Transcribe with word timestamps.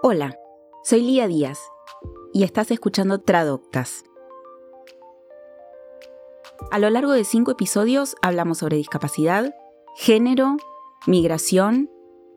Hola, 0.00 0.38
soy 0.84 1.00
Lía 1.00 1.26
Díaz 1.26 1.58
y 2.32 2.44
estás 2.44 2.70
escuchando 2.70 3.20
Tradoctas. 3.20 4.04
A 6.70 6.78
lo 6.78 6.88
largo 6.88 7.10
de 7.10 7.24
cinco 7.24 7.50
episodios 7.50 8.14
hablamos 8.22 8.58
sobre 8.58 8.76
discapacidad, 8.76 9.52
género, 9.96 10.56
migración, 11.08 11.90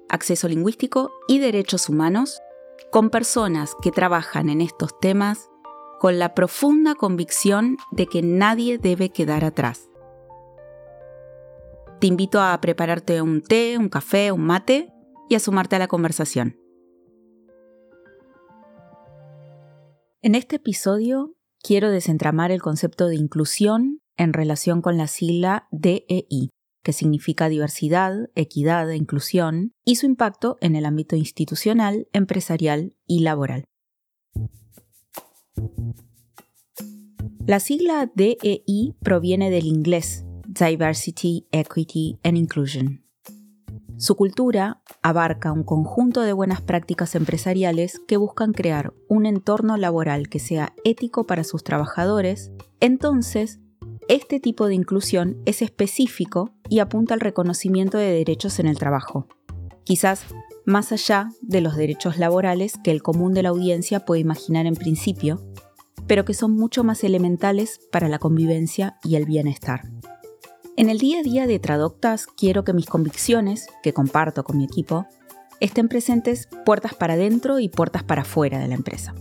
acceso 0.10 0.48
lingüístico 0.48 1.12
y 1.28 1.38
derechos 1.38 1.88
humanos 1.88 2.42
con 2.90 3.12
personas 3.12 3.76
que 3.80 3.92
trabajan 3.92 4.50
en 4.50 4.60
estos 4.62 5.00
temas 5.00 5.52
con 6.00 6.18
la 6.18 6.34
profunda 6.34 6.96
convicción 6.96 7.78
de 7.92 8.08
que 8.08 8.24
nadie 8.24 8.80
debe 8.80 9.10
quedar 9.10 9.46
atrás. 9.46 9.88
Te 12.00 12.08
invito 12.08 12.42
a 12.42 12.60
prepararte 12.60 13.22
un 13.22 13.44
té, 13.44 13.78
un 13.78 13.88
café, 13.88 14.32
un 14.32 14.42
mate 14.42 14.92
y 15.30 15.36
a 15.36 15.40
sumarte 15.40 15.76
a 15.76 15.80
la 15.80 15.88
conversación. 15.88 16.61
En 20.24 20.36
este 20.36 20.58
episodio 20.58 21.34
quiero 21.64 21.90
desentramar 21.90 22.52
el 22.52 22.62
concepto 22.62 23.08
de 23.08 23.16
inclusión 23.16 24.02
en 24.18 24.34
relación 24.34 24.84
con 24.84 24.96
la 24.96 25.08
sigla 25.08 25.68
DEI, 25.72 26.52
que 26.84 26.94
significa 26.94 27.50
diversidad, 27.50 28.30
equidad 28.36 28.92
e 28.92 28.98
inclusión, 28.98 29.72
y 29.84 29.96
su 29.96 30.06
impacto 30.06 30.60
en 30.62 30.76
el 30.76 30.86
ámbito 30.86 31.16
institucional, 31.16 32.08
empresarial 32.14 32.96
y 33.08 33.22
laboral. 33.22 33.64
La 37.48 37.60
sigla 37.60 38.12
DEI 38.14 38.94
proviene 39.02 39.50
del 39.50 39.66
inglés 39.66 40.24
Diversity, 40.46 41.48
Equity 41.52 42.20
and 42.24 42.38
Inclusion, 42.38 43.01
su 44.02 44.16
cultura 44.16 44.82
abarca 45.04 45.52
un 45.52 45.64
conjunto 45.64 46.22
de 46.22 46.34
buenas 46.34 46.60
prácticas 46.60 47.14
empresariales 47.14 48.02
que 48.08 48.18
buscan 48.18 48.52
crear 48.52 48.96
un 49.08 49.28
entorno 49.28 49.78
laboral 49.78 50.28
que 50.28 50.40
sea 50.40 50.74
ético 50.84 51.28
para 51.28 51.44
sus 51.44 51.64
trabajadores. 51.64 52.52
Entonces, 52.80 53.60
este 54.08 54.40
tipo 54.40 54.66
de 54.66 54.74
inclusión 54.74 55.38
es 55.46 55.62
específico 55.62 56.50
y 56.68 56.80
apunta 56.80 57.14
al 57.14 57.20
reconocimiento 57.20 58.00
de 58.00 58.12
derechos 58.12 58.58
en 58.58 58.66
el 58.66 58.80
trabajo. 58.80 59.28
Quizás 59.84 60.24
más 60.66 60.92
allá 60.92 61.30
de 61.44 61.62
los 61.62 61.76
derechos 61.76 62.18
laborales 62.18 62.80
que 62.84 62.90
el 62.90 63.04
común 63.04 63.36
de 63.36 63.44
la 63.44 63.50
audiencia 63.50 64.00
puede 64.00 64.22
imaginar 64.22 64.66
en 64.66 64.74
principio, 64.74 65.40
pero 66.08 66.26
que 66.26 66.34
son 66.34 66.54
mucho 66.54 66.84
más 66.84 67.04
elementales 67.04 67.80
para 67.92 68.10
la 68.10 68.18
convivencia 68.18 68.98
y 69.04 69.16
el 69.16 69.26
bienestar. 69.26 69.92
En 70.82 70.90
el 70.90 70.98
día 70.98 71.20
a 71.20 71.22
día 71.22 71.46
de 71.46 71.60
Tradoctas 71.60 72.26
quiero 72.26 72.64
que 72.64 72.74
mis 72.74 72.88
convicciones, 72.88 73.68
que 73.84 73.94
comparto 73.94 74.44
con 74.44 74.58
mi 74.58 74.64
equipo, 74.64 75.06
estén 75.60 75.88
presentes 75.88 76.50
puertas 76.66 76.96
para 76.96 77.14
adentro 77.14 77.60
y 77.60 77.70
puertas 77.70 78.02
para 78.02 78.24
afuera 78.24 78.58
de 78.58 78.68
la 78.68 78.74
empresa. 78.74 79.14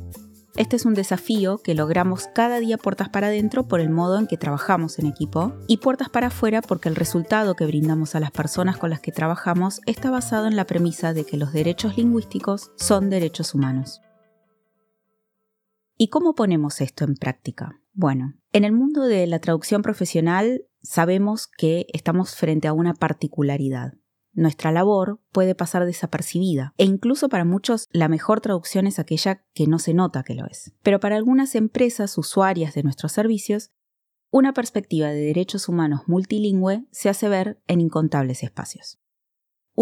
Este 0.57 0.77
es 0.77 0.87
un 0.87 0.95
desafío 0.95 1.59
que 1.59 1.75
logramos 1.75 2.29
cada 2.35 2.61
día 2.61 2.79
puertas 2.79 3.11
para 3.11 3.27
adentro 3.27 3.69
por 3.69 3.81
el 3.81 3.91
modo 3.91 4.19
en 4.19 4.27
que 4.27 4.39
trabajamos 4.39 4.99
en 4.99 5.05
equipo 5.05 5.53
y 5.69 5.77
puertas 5.77 6.09
para 6.09 6.29
afuera 6.29 6.63
porque 6.63 6.89
el 6.89 6.97
resultado 6.97 7.55
que 7.57 7.67
brindamos 7.67 8.15
a 8.15 8.21
las 8.21 8.31
personas 8.31 8.79
con 8.79 8.89
las 8.89 9.01
que 9.01 9.13
trabajamos 9.13 9.83
está 9.85 10.11
basado 10.11 10.47
en 10.47 10.57
la 10.57 10.65
premisa 10.65 11.13
de 11.13 11.27
que 11.27 11.37
los 11.37 11.53
derechos 11.53 11.99
lingüísticos 11.99 12.73
son 12.77 13.11
derechos 13.11 13.55
humanos. 13.55 14.01
¿Y 15.99 16.09
cómo 16.09 16.35
ponemos 16.35 16.81
esto 16.81 17.05
en 17.05 17.17
práctica? 17.17 17.83
Bueno, 17.93 18.33
en 18.55 18.65
el 18.65 18.73
mundo 18.73 19.05
de 19.05 19.27
la 19.27 19.41
traducción 19.41 19.83
profesional 19.83 20.63
sabemos 20.83 21.47
que 21.47 21.87
estamos 21.93 22.35
frente 22.35 22.69
a 22.69 22.73
una 22.73 22.95
particularidad. 22.95 23.95
Nuestra 24.33 24.71
labor 24.71 25.21
puede 25.33 25.55
pasar 25.55 25.85
desapercibida 25.85 26.73
e 26.77 26.85
incluso 26.85 27.29
para 27.29 27.45
muchos 27.45 27.89
la 27.91 28.09
mejor 28.09 28.41
traducción 28.41 28.87
es 28.87 28.99
aquella 28.99 29.45
que 29.55 29.67
no 29.67 29.79
se 29.79 29.93
nota 29.93 30.23
que 30.23 30.35
lo 30.35 30.47
es. 30.47 30.73
Pero 30.83 31.01
para 31.01 31.17
algunas 31.17 31.55
empresas 31.57 32.17
usuarias 32.17 32.75
de 32.75 32.85
nuestros 32.85 33.13
servicios, 33.13 33.73
una 34.31 34.53
perspectiva 34.53 35.09
de 35.09 35.21
derechos 35.21 35.69
humanos 35.69 36.03
multilingüe 36.07 36.87
se 36.93 37.09
hace 37.09 37.29
ver 37.29 37.61
en 37.67 37.81
incontables 37.81 38.45
espacios. 38.45 39.00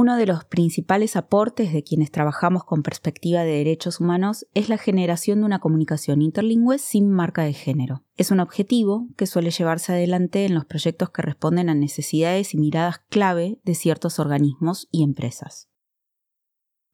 Uno 0.00 0.16
de 0.16 0.26
los 0.26 0.44
principales 0.44 1.16
aportes 1.16 1.72
de 1.72 1.82
quienes 1.82 2.12
trabajamos 2.12 2.62
con 2.62 2.84
perspectiva 2.84 3.42
de 3.42 3.50
derechos 3.50 3.98
humanos 3.98 4.47
es 4.54 4.69
la 4.69 4.78
generación 4.78 5.41
de 5.41 5.47
una 5.47 5.59
comunicación 5.59 6.22
interlingüe 6.22 6.78
sin 6.78 7.10
marca 7.10 7.42
de 7.42 7.53
género. 7.53 8.04
Es 8.14 8.31
un 8.31 8.38
objetivo 8.38 9.09
que 9.16 9.26
suele 9.26 9.50
llevarse 9.50 9.91
adelante 9.91 10.47
en 10.47 10.54
los 10.54 10.66
proyectos 10.66 11.10
que 11.10 11.22
responden 11.22 11.69
a 11.69 11.75
necesidades 11.75 12.54
y 12.54 12.59
miradas 12.59 13.00
clave 13.09 13.60
de 13.64 13.75
ciertos 13.75 14.20
organismos 14.20 14.86
y 14.92 15.03
empresas. 15.03 15.69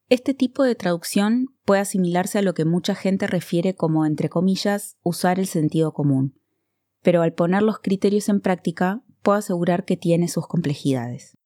Este 0.09 0.33
tipo 0.33 0.63
de 0.63 0.75
traducción 0.75 1.49
puede 1.67 1.83
asimilarse 1.83 2.39
a 2.39 2.43
lo 2.43 2.55
que 2.55 2.65
mucha 2.65 2.95
gente 2.95 3.27
refiere 3.27 3.75
como, 3.75 4.07
entre 4.07 4.31
comillas, 4.31 4.97
usar 5.03 5.39
el 5.39 5.47
sentido 5.47 5.93
común, 5.93 6.41
pero 7.03 7.21
al 7.21 7.35
poner 7.35 7.65
los 7.65 7.81
criterios 7.81 8.31
en 8.31 8.41
práctica, 8.41 9.05
puedo 9.21 9.37
asegurar 9.37 9.85
que 9.85 9.99
tiene 9.99 10.27
sus 10.29 10.47
complejidades. 10.47 11.37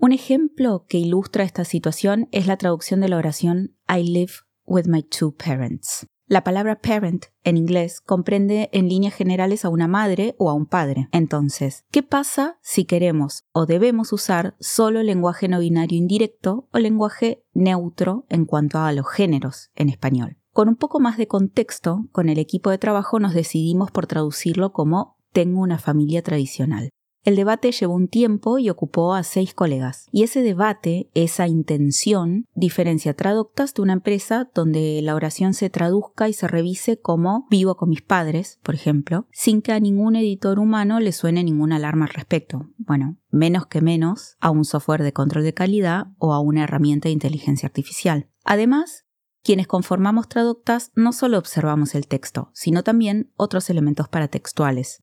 Un 0.00 0.12
ejemplo 0.12 0.84
que 0.88 0.98
ilustra 0.98 1.42
esta 1.42 1.64
situación 1.64 2.28
es 2.30 2.46
la 2.46 2.56
traducción 2.56 3.00
de 3.00 3.08
la 3.08 3.16
oración 3.16 3.74
I 3.88 4.04
live 4.04 4.32
with 4.64 4.84
my 4.86 5.02
two 5.02 5.34
parents. 5.34 6.06
La 6.28 6.44
palabra 6.44 6.80
parent 6.80 7.24
en 7.42 7.56
inglés 7.56 8.00
comprende 8.00 8.70
en 8.72 8.88
líneas 8.88 9.12
generales 9.12 9.64
a 9.64 9.70
una 9.70 9.88
madre 9.88 10.36
o 10.38 10.50
a 10.50 10.54
un 10.54 10.66
padre. 10.66 11.08
Entonces, 11.10 11.84
¿qué 11.90 12.04
pasa 12.04 12.60
si 12.62 12.84
queremos 12.84 13.42
o 13.50 13.66
debemos 13.66 14.12
usar 14.12 14.54
solo 14.60 15.02
lenguaje 15.02 15.48
no 15.48 15.58
binario 15.58 15.98
indirecto 15.98 16.68
o 16.72 16.78
lenguaje 16.78 17.44
neutro 17.52 18.24
en 18.28 18.44
cuanto 18.44 18.78
a 18.78 18.92
los 18.92 19.10
géneros 19.10 19.72
en 19.74 19.88
español? 19.88 20.36
Con 20.52 20.68
un 20.68 20.76
poco 20.76 21.00
más 21.00 21.16
de 21.18 21.26
contexto, 21.26 22.06
con 22.12 22.28
el 22.28 22.38
equipo 22.38 22.70
de 22.70 22.78
trabajo 22.78 23.18
nos 23.18 23.34
decidimos 23.34 23.90
por 23.90 24.06
traducirlo 24.06 24.70
como 24.72 25.18
tengo 25.32 25.60
una 25.60 25.78
familia 25.78 26.22
tradicional. 26.22 26.90
El 27.24 27.36
debate 27.36 27.72
llevó 27.72 27.94
un 27.94 28.08
tiempo 28.08 28.58
y 28.58 28.70
ocupó 28.70 29.14
a 29.14 29.22
seis 29.22 29.52
colegas. 29.52 30.06
Y 30.12 30.22
ese 30.22 30.42
debate, 30.42 31.10
esa 31.14 31.46
intención, 31.46 32.46
diferencia 32.54 33.14
Traductas 33.14 33.74
de 33.74 33.82
una 33.82 33.92
empresa 33.92 34.50
donde 34.54 35.00
la 35.02 35.14
oración 35.14 35.54
se 35.54 35.70
traduzca 35.70 36.28
y 36.28 36.32
se 36.32 36.48
revise 36.48 37.00
como 37.00 37.46
vivo 37.50 37.76
con 37.76 37.90
mis 37.90 38.02
padres, 38.02 38.58
por 38.62 38.74
ejemplo, 38.74 39.26
sin 39.32 39.62
que 39.62 39.72
a 39.72 39.80
ningún 39.80 40.16
editor 40.16 40.58
humano 40.58 41.00
le 41.00 41.12
suene 41.12 41.44
ninguna 41.44 41.76
alarma 41.76 42.06
al 42.06 42.12
respecto. 42.12 42.70
Bueno, 42.78 43.16
menos 43.30 43.66
que 43.66 43.80
menos 43.80 44.36
a 44.40 44.50
un 44.50 44.64
software 44.64 45.02
de 45.02 45.12
control 45.12 45.44
de 45.44 45.54
calidad 45.54 46.06
o 46.18 46.32
a 46.32 46.40
una 46.40 46.64
herramienta 46.64 47.08
de 47.08 47.12
inteligencia 47.12 47.66
artificial. 47.66 48.28
Además, 48.44 49.04
quienes 49.42 49.66
conformamos 49.66 50.28
Traductas 50.28 50.92
no 50.94 51.12
solo 51.12 51.38
observamos 51.38 51.94
el 51.94 52.06
texto, 52.06 52.50
sino 52.54 52.82
también 52.82 53.32
otros 53.36 53.70
elementos 53.70 54.08
paratextuales. 54.08 55.02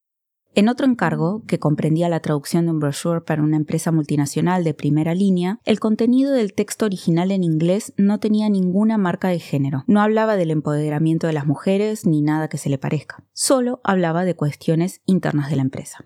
En 0.57 0.69
otro 0.69 0.87
encargo, 0.87 1.43
que 1.47 1.59
comprendía 1.59 2.07
la 2.07 2.21
traducción 2.21 2.63
de 2.65 2.71
un 2.71 2.79
brochure 2.79 3.19
para 3.19 3.43
una 3.43 3.57
empresa 3.57 3.91
multinacional 3.91 4.63
de 4.63 4.73
primera 4.73 5.13
línea, 5.13 5.59
el 5.65 5.81
contenido 5.81 6.31
del 6.31 6.53
texto 6.53 6.85
original 6.85 7.31
en 7.31 7.43
inglés 7.43 7.93
no 7.97 8.21
tenía 8.21 8.47
ninguna 8.47 8.97
marca 8.97 9.27
de 9.27 9.39
género. 9.39 9.83
No 9.87 10.01
hablaba 10.01 10.37
del 10.37 10.51
empoderamiento 10.51 11.27
de 11.27 11.33
las 11.33 11.45
mujeres 11.45 12.05
ni 12.05 12.21
nada 12.21 12.47
que 12.47 12.57
se 12.57 12.69
le 12.69 12.77
parezca. 12.77 13.25
Solo 13.33 13.81
hablaba 13.83 14.23
de 14.23 14.37
cuestiones 14.37 15.01
internas 15.05 15.49
de 15.49 15.57
la 15.57 15.63
empresa. 15.63 16.05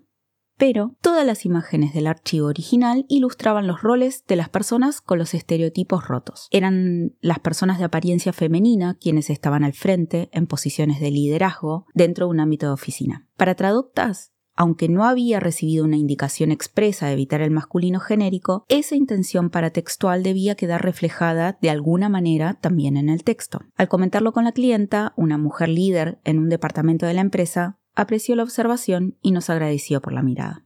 Pero 0.58 0.98
todas 1.02 1.26
las 1.26 1.46
imágenes 1.46 1.94
del 1.94 2.08
archivo 2.08 2.48
original 2.48 3.06
ilustraban 3.08 3.68
los 3.68 3.84
roles 3.84 4.26
de 4.28 4.36
las 4.36 4.50
personas 4.50 5.00
con 5.00 5.20
los 5.20 5.36
estereotipos 5.36 6.08
rotos. 6.08 6.48
Eran 6.50 7.16
las 7.22 7.40
personas 7.40 7.78
de 7.78 7.86
apariencia 7.86 8.34
femenina 8.34 8.98
quienes 9.00 9.30
estaban 9.30 9.64
al 9.64 9.74
frente 9.74 10.28
en 10.34 10.48
posiciones 10.48 11.00
de 11.00 11.12
liderazgo 11.12 11.86
dentro 11.94 12.26
de 12.26 12.32
un 12.32 12.40
ámbito 12.40 12.66
de 12.66 12.74
oficina. 12.74 13.28
Para 13.38 13.56
traductas, 13.56 14.34
aunque 14.60 14.90
no 14.90 15.06
había 15.06 15.40
recibido 15.40 15.86
una 15.86 15.96
indicación 15.96 16.52
expresa 16.52 17.08
de 17.08 17.14
evitar 17.14 17.40
el 17.40 17.50
masculino 17.50 18.02
genérico, 18.02 18.66
esa 18.68 18.98
intención 18.98 19.50
paratextual 19.50 20.22
debía 20.22 20.56
quedar 20.56 20.84
reflejada 20.84 21.58
de 21.62 21.70
alguna 21.70 22.10
manera 22.10 22.56
también 22.56 22.98
en 22.98 23.08
el 23.08 23.24
texto. 23.24 23.62
Al 23.78 23.88
comentarlo 23.88 24.34
con 24.34 24.44
la 24.44 24.52
clienta, 24.52 25.14
una 25.16 25.38
mujer 25.38 25.70
líder 25.70 26.20
en 26.26 26.40
un 26.40 26.50
departamento 26.50 27.06
de 27.06 27.14
la 27.14 27.22
empresa 27.22 27.80
apreció 27.96 28.36
la 28.36 28.44
observación 28.44 29.18
y 29.22 29.32
nos 29.32 29.50
agradeció 29.50 30.02
por 30.02 30.12
la 30.12 30.24
mirada. 30.24 30.66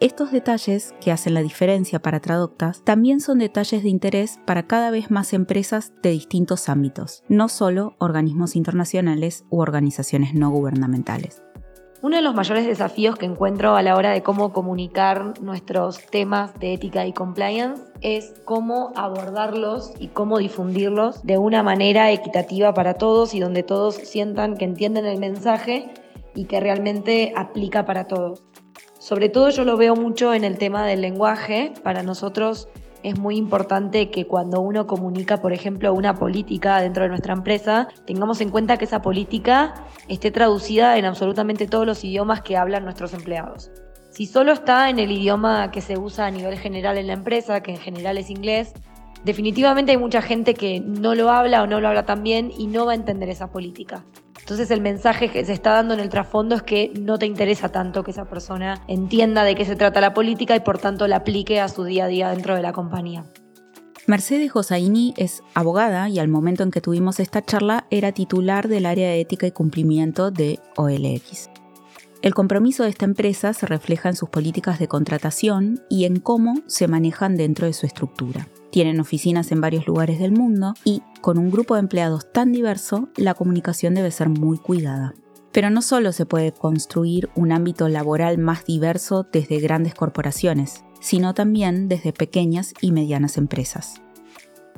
Estos 0.00 0.32
detalles 0.32 0.92
que 1.00 1.12
hacen 1.12 1.34
la 1.34 1.42
diferencia 1.42 2.02
para 2.02 2.18
Traductas 2.18 2.82
también 2.82 3.20
son 3.20 3.38
detalles 3.38 3.84
de 3.84 3.90
interés 3.90 4.40
para 4.44 4.66
cada 4.66 4.90
vez 4.90 5.12
más 5.12 5.32
empresas 5.34 5.92
de 6.02 6.10
distintos 6.10 6.68
ámbitos, 6.68 7.22
no 7.28 7.48
solo 7.48 7.94
organismos 8.00 8.56
internacionales 8.56 9.44
u 9.50 9.60
organizaciones 9.60 10.34
no 10.34 10.50
gubernamentales. 10.50 11.42
Uno 12.02 12.16
de 12.16 12.22
los 12.22 12.34
mayores 12.34 12.66
desafíos 12.66 13.16
que 13.16 13.26
encuentro 13.26 13.76
a 13.76 13.82
la 13.82 13.94
hora 13.94 14.12
de 14.12 14.22
cómo 14.22 14.54
comunicar 14.54 15.38
nuestros 15.42 15.98
temas 16.06 16.58
de 16.58 16.72
ética 16.72 17.06
y 17.06 17.12
compliance 17.12 17.82
es 18.00 18.32
cómo 18.46 18.92
abordarlos 18.96 19.92
y 19.98 20.08
cómo 20.08 20.38
difundirlos 20.38 21.22
de 21.24 21.36
una 21.36 21.62
manera 21.62 22.10
equitativa 22.10 22.72
para 22.72 22.94
todos 22.94 23.34
y 23.34 23.40
donde 23.40 23.62
todos 23.62 23.96
sientan 23.96 24.56
que 24.56 24.64
entienden 24.64 25.04
el 25.04 25.18
mensaje 25.18 25.90
y 26.34 26.46
que 26.46 26.58
realmente 26.58 27.34
aplica 27.36 27.84
para 27.84 28.06
todos. 28.06 28.44
Sobre 28.98 29.28
todo 29.28 29.50
yo 29.50 29.66
lo 29.66 29.76
veo 29.76 29.94
mucho 29.94 30.32
en 30.32 30.44
el 30.44 30.56
tema 30.56 30.86
del 30.86 31.02
lenguaje. 31.02 31.74
Para 31.82 32.02
nosotros 32.02 32.68
es 33.02 33.18
muy 33.18 33.36
importante 33.36 34.10
que 34.10 34.26
cuando 34.26 34.60
uno 34.60 34.86
comunica, 34.86 35.40
por 35.40 35.52
ejemplo, 35.52 35.92
una 35.94 36.14
política 36.14 36.80
dentro 36.80 37.02
de 37.02 37.08
nuestra 37.08 37.32
empresa, 37.32 37.88
tengamos 38.06 38.40
en 38.40 38.50
cuenta 38.50 38.76
que 38.76 38.84
esa 38.84 39.02
política 39.02 39.74
esté 40.08 40.30
traducida 40.30 40.98
en 40.98 41.04
absolutamente 41.04 41.66
todos 41.66 41.86
los 41.86 42.04
idiomas 42.04 42.42
que 42.42 42.56
hablan 42.56 42.84
nuestros 42.84 43.14
empleados. 43.14 43.70
Si 44.10 44.26
solo 44.26 44.52
está 44.52 44.90
en 44.90 44.98
el 44.98 45.10
idioma 45.12 45.70
que 45.70 45.80
se 45.80 45.98
usa 45.98 46.26
a 46.26 46.30
nivel 46.30 46.58
general 46.58 46.98
en 46.98 47.06
la 47.06 47.12
empresa, 47.12 47.62
que 47.62 47.70
en 47.70 47.78
general 47.78 48.18
es 48.18 48.28
inglés, 48.28 48.74
definitivamente 49.24 49.92
hay 49.92 49.98
mucha 49.98 50.20
gente 50.20 50.54
que 50.54 50.80
no 50.80 51.14
lo 51.14 51.30
habla 51.30 51.62
o 51.62 51.66
no 51.66 51.80
lo 51.80 51.88
habla 51.88 52.06
tan 52.06 52.22
bien 52.22 52.50
y 52.56 52.66
no 52.66 52.86
va 52.86 52.92
a 52.92 52.96
entender 52.96 53.28
esa 53.28 53.50
política. 53.50 54.04
Entonces 54.50 54.72
el 54.72 54.80
mensaje 54.80 55.28
que 55.28 55.44
se 55.44 55.52
está 55.52 55.74
dando 55.74 55.94
en 55.94 56.00
el 56.00 56.08
trasfondo 56.08 56.56
es 56.56 56.64
que 56.64 56.92
no 57.00 57.20
te 57.20 57.26
interesa 57.26 57.68
tanto 57.68 58.02
que 58.02 58.10
esa 58.10 58.24
persona 58.24 58.82
entienda 58.88 59.44
de 59.44 59.54
qué 59.54 59.64
se 59.64 59.76
trata 59.76 60.00
la 60.00 60.12
política 60.12 60.56
y 60.56 60.60
por 60.60 60.78
tanto 60.78 61.06
la 61.06 61.18
aplique 61.18 61.60
a 61.60 61.68
su 61.68 61.84
día 61.84 62.06
a 62.06 62.08
día 62.08 62.30
dentro 62.30 62.56
de 62.56 62.62
la 62.62 62.72
compañía. 62.72 63.24
Mercedes 64.08 64.50
Josaini 64.50 65.14
es 65.16 65.44
abogada 65.54 66.08
y 66.08 66.18
al 66.18 66.26
momento 66.26 66.64
en 66.64 66.72
que 66.72 66.80
tuvimos 66.80 67.20
esta 67.20 67.42
charla 67.42 67.86
era 67.90 68.10
titular 68.10 68.66
del 68.66 68.86
área 68.86 69.10
de 69.10 69.20
ética 69.20 69.46
y 69.46 69.52
cumplimiento 69.52 70.32
de 70.32 70.58
OLX. 70.74 71.59
El 72.22 72.34
compromiso 72.34 72.82
de 72.82 72.90
esta 72.90 73.06
empresa 73.06 73.54
se 73.54 73.64
refleja 73.64 74.10
en 74.10 74.16
sus 74.16 74.28
políticas 74.28 74.78
de 74.78 74.88
contratación 74.88 75.80
y 75.88 76.04
en 76.04 76.20
cómo 76.20 76.54
se 76.66 76.86
manejan 76.86 77.34
dentro 77.34 77.66
de 77.66 77.72
su 77.72 77.86
estructura. 77.86 78.46
Tienen 78.70 79.00
oficinas 79.00 79.50
en 79.52 79.62
varios 79.62 79.86
lugares 79.86 80.18
del 80.18 80.32
mundo 80.32 80.74
y, 80.84 81.02
con 81.22 81.38
un 81.38 81.50
grupo 81.50 81.74
de 81.74 81.80
empleados 81.80 82.30
tan 82.30 82.52
diverso, 82.52 83.08
la 83.16 83.32
comunicación 83.32 83.94
debe 83.94 84.10
ser 84.10 84.28
muy 84.28 84.58
cuidada. 84.58 85.14
Pero 85.50 85.70
no 85.70 85.80
solo 85.80 86.12
se 86.12 86.26
puede 86.26 86.52
construir 86.52 87.30
un 87.34 87.52
ámbito 87.52 87.88
laboral 87.88 88.36
más 88.36 88.66
diverso 88.66 89.26
desde 89.32 89.58
grandes 89.58 89.94
corporaciones, 89.94 90.84
sino 91.00 91.32
también 91.32 91.88
desde 91.88 92.12
pequeñas 92.12 92.74
y 92.82 92.92
medianas 92.92 93.38
empresas. 93.38 94.02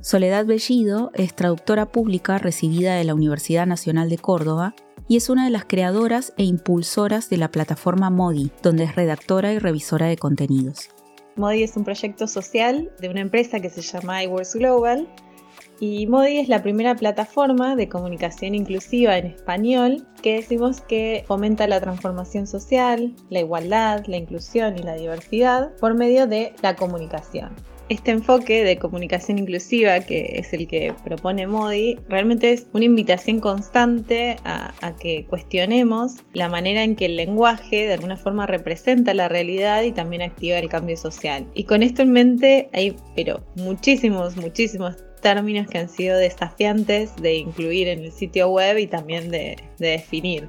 Soledad 0.00 0.46
Bellido 0.46 1.10
es 1.14 1.34
traductora 1.34 1.86
pública 1.86 2.38
recibida 2.38 2.94
de 2.94 3.04
la 3.04 3.14
Universidad 3.14 3.66
Nacional 3.66 4.08
de 4.08 4.18
Córdoba 4.18 4.74
y 5.12 5.16
es 5.16 5.28
una 5.28 5.44
de 5.44 5.50
las 5.50 5.66
creadoras 5.66 6.32
e 6.38 6.44
impulsoras 6.44 7.28
de 7.28 7.36
la 7.36 7.50
plataforma 7.50 8.08
Modi, 8.08 8.50
donde 8.62 8.84
es 8.84 8.96
redactora 8.96 9.52
y 9.52 9.58
revisora 9.58 10.06
de 10.06 10.16
contenidos. 10.16 10.88
Modi 11.36 11.64
es 11.64 11.76
un 11.76 11.84
proyecto 11.84 12.26
social 12.26 12.90
de 12.98 13.10
una 13.10 13.20
empresa 13.20 13.60
que 13.60 13.68
se 13.68 13.82
llama 13.82 14.24
iWorks 14.24 14.54
Global 14.54 15.06
y 15.80 16.06
Modi 16.06 16.38
es 16.38 16.48
la 16.48 16.62
primera 16.62 16.94
plataforma 16.94 17.76
de 17.76 17.90
comunicación 17.90 18.54
inclusiva 18.54 19.18
en 19.18 19.26
español 19.26 20.06
que 20.22 20.36
decimos 20.36 20.80
que 20.80 21.24
fomenta 21.28 21.66
la 21.66 21.82
transformación 21.82 22.46
social, 22.46 23.14
la 23.28 23.40
igualdad, 23.40 24.06
la 24.06 24.16
inclusión 24.16 24.78
y 24.78 24.82
la 24.82 24.94
diversidad 24.94 25.76
por 25.76 25.92
medio 25.92 26.26
de 26.26 26.54
la 26.62 26.74
comunicación 26.74 27.50
este 27.92 28.10
enfoque 28.10 28.64
de 28.64 28.78
comunicación 28.78 29.38
inclusiva, 29.38 30.00
que 30.00 30.36
es 30.36 30.52
el 30.52 30.66
que 30.66 30.94
propone 31.04 31.46
Modi, 31.46 31.98
realmente 32.08 32.52
es 32.52 32.66
una 32.72 32.84
invitación 32.84 33.40
constante 33.40 34.36
a, 34.44 34.72
que 35.00 35.26
cuestionemos 35.26 36.16
la 36.32 36.48
manera 36.48 36.82
en 36.82 36.96
que 36.96 37.06
el 37.06 37.16
lenguaje 37.16 37.86
de 37.86 37.94
alguna 37.94 38.16
forma 38.16 38.46
representa 38.46 39.14
la 39.14 39.28
realidad 39.28 39.82
y 39.82 39.92
también 39.92 40.22
activa 40.22 40.58
el 40.58 40.68
cambio 40.68 40.96
social. 40.96 41.46
Y 41.54 41.64
con 41.64 41.82
esto 41.82 42.02
en 42.02 42.12
mente 42.12 42.68
hay, 42.72 42.96
pero 43.14 43.44
muchísimos, 43.56 44.36
muchísimos 44.36 44.96
términos 45.20 45.66
que 45.68 45.78
han 45.78 45.88
sido 45.88 46.16
desafiantes 46.18 47.14
de 47.16 47.36
incluir 47.36 47.88
en 47.88 48.00
el 48.00 48.12
sitio 48.12 48.48
web 48.48 48.78
y 48.78 48.86
también 48.86 49.30
de 49.30 49.56
definir. 49.78 50.48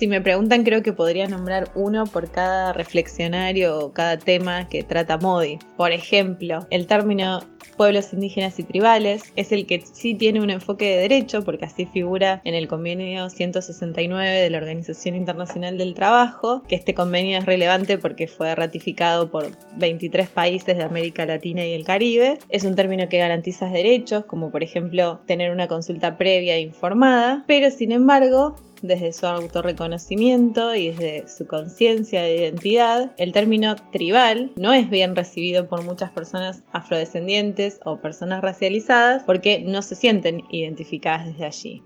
Si 0.00 0.06
me 0.06 0.22
preguntan, 0.22 0.64
creo 0.64 0.82
que 0.82 0.94
podría 0.94 1.28
nombrar 1.28 1.72
uno 1.74 2.06
por 2.06 2.30
cada 2.30 2.72
reflexionario 2.72 3.78
o 3.78 3.92
cada 3.92 4.16
tema 4.16 4.66
que 4.66 4.82
trata 4.82 5.18
Modi. 5.18 5.58
Por 5.76 5.92
ejemplo, 5.92 6.66
el 6.70 6.86
término 6.86 7.40
pueblos 7.76 8.12
indígenas 8.12 8.58
y 8.58 8.64
tribales 8.64 9.32
es 9.36 9.52
el 9.52 9.66
que 9.66 9.82
sí 9.92 10.14
tiene 10.14 10.40
un 10.40 10.50
enfoque 10.50 10.86
de 10.86 10.96
derecho, 10.96 11.44
porque 11.44 11.64
así 11.64 11.86
figura 11.86 12.40
en 12.44 12.54
el 12.54 12.68
convenio 12.68 13.30
169 13.30 14.28
de 14.28 14.50
la 14.50 14.58
Organización 14.58 15.14
Internacional 15.14 15.78
del 15.78 15.94
Trabajo, 15.94 16.62
que 16.68 16.74
este 16.74 16.94
convenio 16.94 17.38
es 17.38 17.46
relevante 17.46 17.98
porque 17.98 18.26
fue 18.26 18.54
ratificado 18.54 19.30
por 19.30 19.50
23 19.76 20.28
países 20.28 20.76
de 20.76 20.82
América 20.82 21.26
Latina 21.26 21.64
y 21.64 21.72
el 21.72 21.84
Caribe. 21.84 22.38
Es 22.48 22.64
un 22.64 22.74
término 22.74 23.08
que 23.08 23.18
garantiza 23.18 23.66
derechos, 23.66 24.24
como 24.24 24.50
por 24.50 24.62
ejemplo 24.62 25.20
tener 25.26 25.50
una 25.50 25.68
consulta 25.68 26.16
previa 26.16 26.56
e 26.56 26.60
informada, 26.60 27.44
pero 27.46 27.70
sin 27.70 27.92
embargo 27.92 28.56
desde 28.82 29.12
su 29.12 29.26
autorreconocimiento 29.26 30.74
y 30.74 30.90
desde 30.90 31.28
su 31.28 31.46
conciencia 31.46 32.22
de 32.22 32.36
identidad, 32.36 33.12
el 33.18 33.32
término 33.32 33.76
tribal 33.92 34.52
no 34.56 34.72
es 34.72 34.88
bien 34.88 35.14
recibido 35.14 35.68
por 35.68 35.84
muchas 35.84 36.10
personas 36.10 36.62
afrodescendientes 36.72 37.49
o 37.84 38.00
personas 38.00 38.42
racializadas 38.42 39.22
porque 39.24 39.62
no 39.66 39.82
se 39.82 39.94
sienten 39.94 40.42
identificadas 40.50 41.26
desde 41.26 41.44
allí. 41.44 41.82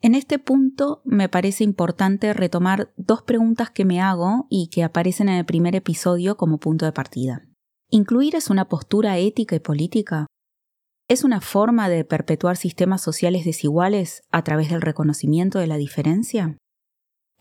En 0.00 0.16
este 0.16 0.40
punto 0.40 1.00
me 1.04 1.28
parece 1.28 1.62
importante 1.62 2.32
retomar 2.32 2.92
dos 2.96 3.22
preguntas 3.22 3.70
que 3.70 3.84
me 3.84 4.00
hago 4.00 4.46
y 4.50 4.68
que 4.68 4.82
aparecen 4.82 5.28
en 5.28 5.36
el 5.36 5.44
primer 5.44 5.76
episodio 5.76 6.36
como 6.36 6.58
punto 6.58 6.84
de 6.84 6.92
partida. 6.92 7.42
¿Incluir 7.88 8.34
es 8.34 8.50
una 8.50 8.68
postura 8.68 9.18
ética 9.18 9.54
y 9.54 9.60
política? 9.60 10.26
¿Es 11.08 11.24
una 11.24 11.40
forma 11.40 11.88
de 11.88 12.04
perpetuar 12.04 12.56
sistemas 12.56 13.00
sociales 13.00 13.44
desiguales 13.44 14.22
a 14.32 14.42
través 14.42 14.70
del 14.70 14.80
reconocimiento 14.80 15.58
de 15.58 15.66
la 15.66 15.76
diferencia? 15.76 16.56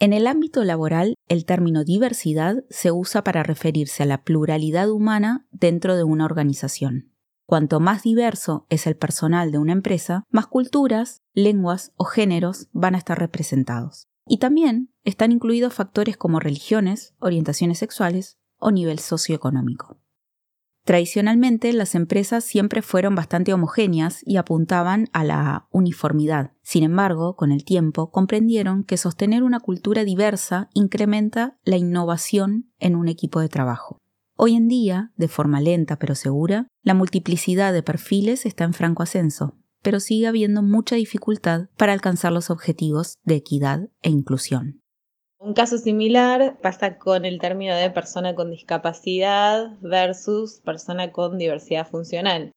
En 0.01 0.13
el 0.13 0.25
ámbito 0.25 0.63
laboral, 0.63 1.13
el 1.27 1.45
término 1.45 1.83
diversidad 1.83 2.63
se 2.71 2.91
usa 2.91 3.23
para 3.23 3.43
referirse 3.43 4.01
a 4.01 4.07
la 4.07 4.23
pluralidad 4.23 4.89
humana 4.89 5.45
dentro 5.51 5.95
de 5.95 6.03
una 6.03 6.25
organización. 6.25 7.13
Cuanto 7.45 7.79
más 7.79 8.01
diverso 8.01 8.65
es 8.69 8.87
el 8.87 8.97
personal 8.97 9.51
de 9.51 9.59
una 9.59 9.73
empresa, 9.73 10.23
más 10.31 10.47
culturas, 10.47 11.21
lenguas 11.35 11.93
o 11.97 12.05
géneros 12.05 12.67
van 12.71 12.95
a 12.95 12.97
estar 12.97 13.19
representados. 13.19 14.07
Y 14.25 14.39
también 14.39 14.91
están 15.03 15.31
incluidos 15.31 15.75
factores 15.75 16.17
como 16.17 16.39
religiones, 16.39 17.13
orientaciones 17.19 17.77
sexuales 17.77 18.39
o 18.57 18.71
nivel 18.71 18.97
socioeconómico. 18.97 19.99
Tradicionalmente 20.91 21.71
las 21.71 21.95
empresas 21.95 22.43
siempre 22.43 22.81
fueron 22.81 23.15
bastante 23.15 23.53
homogéneas 23.53 24.19
y 24.25 24.35
apuntaban 24.35 25.07
a 25.13 25.23
la 25.23 25.69
uniformidad. 25.71 26.51
Sin 26.63 26.83
embargo, 26.83 27.37
con 27.37 27.53
el 27.53 27.63
tiempo 27.63 28.11
comprendieron 28.11 28.83
que 28.83 28.97
sostener 28.97 29.43
una 29.43 29.61
cultura 29.61 30.03
diversa 30.03 30.67
incrementa 30.73 31.57
la 31.63 31.77
innovación 31.77 32.73
en 32.77 32.97
un 32.97 33.07
equipo 33.07 33.39
de 33.39 33.47
trabajo. 33.47 33.99
Hoy 34.35 34.53
en 34.53 34.67
día, 34.67 35.13
de 35.15 35.29
forma 35.29 35.61
lenta 35.61 35.95
pero 35.95 36.13
segura, 36.13 36.67
la 36.83 36.93
multiplicidad 36.93 37.71
de 37.71 37.83
perfiles 37.83 38.45
está 38.45 38.65
en 38.65 38.73
franco 38.73 39.01
ascenso, 39.01 39.57
pero 39.81 40.01
sigue 40.01 40.27
habiendo 40.27 40.61
mucha 40.61 40.97
dificultad 40.97 41.69
para 41.77 41.93
alcanzar 41.93 42.33
los 42.33 42.49
objetivos 42.49 43.15
de 43.23 43.35
equidad 43.35 43.87
e 44.01 44.09
inclusión. 44.09 44.81
Un 45.43 45.55
caso 45.55 45.79
similar 45.79 46.59
pasa 46.61 46.99
con 46.99 47.25
el 47.25 47.39
término 47.39 47.75
de 47.75 47.89
persona 47.89 48.35
con 48.35 48.51
discapacidad 48.51 49.71
versus 49.81 50.61
persona 50.63 51.11
con 51.11 51.39
diversidad 51.39 51.87
funcional. 51.87 52.51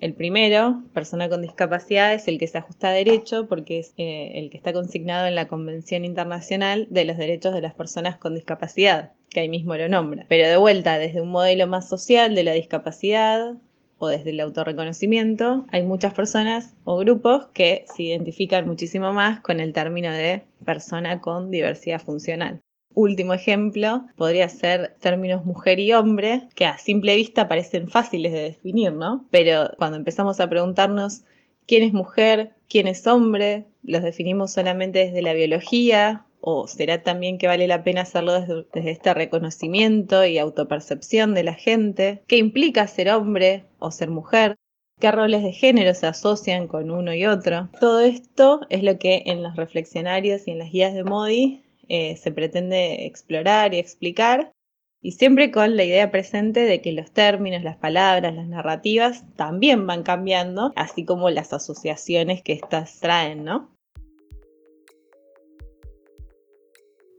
El 0.00 0.14
primero, 0.14 0.82
persona 0.92 1.28
con 1.28 1.42
discapacidad, 1.42 2.12
es 2.12 2.26
el 2.26 2.40
que 2.40 2.48
se 2.48 2.58
ajusta 2.58 2.88
a 2.88 2.92
derecho 2.92 3.46
porque 3.46 3.78
es 3.78 3.94
eh, 3.98 4.32
el 4.34 4.50
que 4.50 4.56
está 4.56 4.72
consignado 4.72 5.28
en 5.28 5.36
la 5.36 5.46
Convención 5.46 6.04
Internacional 6.04 6.88
de 6.90 7.04
los 7.04 7.18
Derechos 7.18 7.54
de 7.54 7.60
las 7.60 7.74
Personas 7.74 8.18
con 8.18 8.34
Discapacidad, 8.34 9.12
que 9.30 9.38
ahí 9.38 9.48
mismo 9.48 9.76
lo 9.76 9.88
nombra. 9.88 10.26
Pero 10.28 10.48
de 10.48 10.56
vuelta, 10.56 10.98
desde 10.98 11.20
un 11.20 11.30
modelo 11.30 11.68
más 11.68 11.88
social 11.88 12.34
de 12.34 12.42
la 12.42 12.52
discapacidad, 12.52 13.54
o 13.98 14.08
desde 14.08 14.30
el 14.30 14.40
autorreconocimiento, 14.40 15.66
hay 15.70 15.82
muchas 15.82 16.14
personas 16.14 16.74
o 16.84 16.98
grupos 16.98 17.46
que 17.54 17.84
se 17.94 18.04
identifican 18.04 18.66
muchísimo 18.66 19.12
más 19.12 19.40
con 19.40 19.60
el 19.60 19.72
término 19.72 20.12
de 20.12 20.42
persona 20.64 21.20
con 21.20 21.50
diversidad 21.50 22.00
funcional. 22.00 22.60
Último 22.94 23.34
ejemplo 23.34 24.06
podría 24.16 24.48
ser 24.48 24.94
términos 25.00 25.44
mujer 25.44 25.80
y 25.80 25.92
hombre, 25.92 26.48
que 26.54 26.64
a 26.64 26.78
simple 26.78 27.16
vista 27.16 27.48
parecen 27.48 27.88
fáciles 27.88 28.32
de 28.32 28.42
definir, 28.42 28.92
¿no? 28.92 29.26
Pero 29.30 29.70
cuando 29.78 29.96
empezamos 29.96 30.38
a 30.38 30.48
preguntarnos 30.48 31.24
quién 31.66 31.82
es 31.82 31.92
mujer, 31.92 32.52
quién 32.68 32.86
es 32.86 33.06
hombre, 33.06 33.64
los 33.82 34.02
definimos 34.02 34.52
solamente 34.52 35.00
desde 35.00 35.22
la 35.22 35.32
biología 35.32 36.24
¿O 36.46 36.68
será 36.68 37.02
también 37.02 37.38
que 37.38 37.46
vale 37.46 37.66
la 37.66 37.82
pena 37.82 38.02
hacerlo 38.02 38.38
desde, 38.38 38.90
este 38.90 39.14
reconocimiento 39.14 40.26
y 40.26 40.36
autopercepción 40.36 41.32
de 41.32 41.42
la 41.42 41.54
gente? 41.54 42.22
¿Qué 42.26 42.36
implica 42.36 42.86
ser 42.86 43.08
hombre 43.08 43.64
o 43.78 43.90
ser 43.90 44.10
mujer? 44.10 44.56
¿Qué 45.00 45.10
roles 45.10 45.42
de 45.42 45.52
género 45.52 45.94
se 45.94 46.06
asocian 46.06 46.68
con 46.68 46.90
uno 46.90 47.14
y 47.14 47.24
otro? 47.24 47.70
Todo 47.80 48.00
esto 48.00 48.60
es 48.68 48.82
lo 48.82 48.98
que 48.98 49.22
en 49.24 49.42
los 49.42 49.56
reflexionarios 49.56 50.46
y 50.46 50.50
en 50.50 50.58
las 50.58 50.70
guías 50.70 50.92
de 50.92 51.04
Modi 51.04 51.64
eh, 51.88 52.16
se 52.16 52.30
pretende 52.30 53.06
explorar 53.06 53.72
y 53.72 53.78
explicar 53.78 54.52
y 55.00 55.12
siempre 55.12 55.50
con 55.50 55.76
la 55.76 55.84
idea 55.84 56.10
presente 56.10 56.60
de 56.60 56.82
que 56.82 56.92
los 56.92 57.10
términos, 57.10 57.62
las 57.62 57.78
palabras, 57.78 58.34
las 58.34 58.48
narrativas 58.48 59.24
también 59.36 59.86
van 59.86 60.02
cambiando, 60.02 60.72
así 60.76 61.06
como 61.06 61.30
las 61.30 61.54
asociaciones 61.54 62.42
que 62.42 62.52
éstas 62.52 63.00
traen, 63.00 63.44
¿no? 63.44 63.74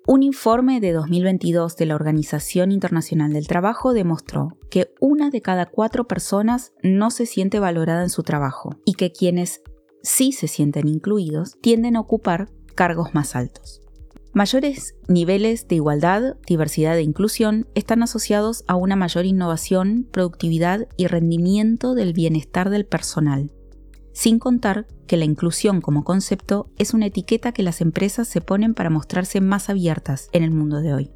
Un 0.08 0.22
informe 0.22 0.80
de 0.82 0.92
2022 0.92 1.78
de 1.78 1.88
la 1.88 1.96
Organización 1.96 2.72
Internacional 2.72 3.34
del 3.34 3.48
Trabajo 3.48 3.92
demostró 3.92 4.56
que 4.70 4.94
una 5.00 5.32
de 5.32 5.42
cada 5.42 5.66
cuatro 5.66 6.08
personas 6.08 6.74
no 6.84 7.10
se 7.10 7.26
siente 7.26 7.60
valorada 7.60 8.04
en 8.04 8.12
su 8.12 8.22
trabajo 8.22 8.76
y 8.86 8.94
que 8.94 9.12
quienes 9.12 9.64
sí 10.04 10.32
se 10.32 10.48
sienten 10.48 10.88
incluidos 10.88 11.58
tienden 11.60 11.96
a 11.96 12.02
ocupar 12.02 12.52
cargos 12.76 13.16
más 13.16 13.36
altos. 13.36 13.82
Mayores 14.32 14.94
niveles 15.08 15.68
de 15.68 15.76
igualdad, 15.76 16.36
diversidad 16.46 16.96
e 17.00 17.02
inclusión 17.02 17.68
están 17.74 18.04
asociados 18.04 18.64
a 18.68 18.76
una 18.76 18.96
mayor 18.96 19.26
innovación, 19.26 20.08
productividad 20.12 20.88
y 20.98 21.08
rendimiento 21.08 21.96
del 21.96 22.14
bienestar 22.14 22.70
del 22.70 22.86
personal, 22.86 23.55
sin 24.16 24.40
contar 24.40 24.88
que 25.08 25.18
la 25.18 25.26
inclusión 25.26 25.82
como 25.82 26.06
concepto 26.06 26.72
es 26.78 26.94
una 26.94 27.08
etiqueta 27.08 27.52
que 27.52 27.64
las 27.64 27.82
empresas 27.82 28.30
se 28.30 28.40
ponen 28.40 28.74
para 28.74 28.90
mostrarse 28.90 29.42
más 29.42 29.70
abiertas 29.70 30.30
en 30.32 30.42
el 30.42 30.52
mundo 30.52 30.80
de 30.80 30.94
hoy. 30.94 31.12